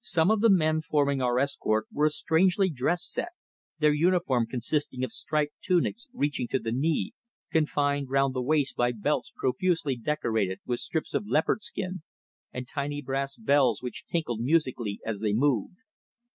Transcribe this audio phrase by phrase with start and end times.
[0.00, 3.32] Some of the men forming our escort were a strangely dressed set,
[3.78, 7.12] their uniform consisting of striped tunics reaching to the knee,
[7.52, 12.00] confined round the waist by belts profusely decorated with strips of leopard skin
[12.54, 15.76] and tiny brass bells which tinkled musically as they moved.